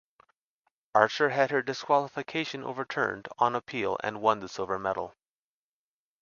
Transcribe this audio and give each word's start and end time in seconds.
Archer 0.95 1.29
had 1.29 1.51
her 1.51 1.61
disqualification 1.61 2.63
overturned 2.63 3.27
on 3.37 3.55
appeal 3.55 3.97
and 4.03 4.19
won 4.19 4.39
the 4.39 4.49
silver 4.49 4.79
medal. 4.79 5.13